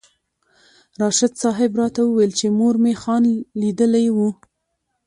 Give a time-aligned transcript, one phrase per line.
[0.99, 3.23] راشد صاحب راته وویل چې مور مې خان
[3.61, 4.17] لیدلی و.